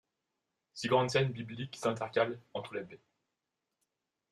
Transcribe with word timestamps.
Six 0.73 0.87
grandes 0.89 1.11
scènes 1.11 1.31
bibliques 1.31 1.75
s'intercalent 1.75 2.39
entre 2.55 2.73
les 2.73 2.81
baies. 2.83 3.03